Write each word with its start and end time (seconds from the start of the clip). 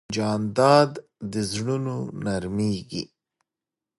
جانداد 0.15 0.91
د 1.31 1.33
زړونو 1.51 1.95
نرمیږي. 2.25 3.03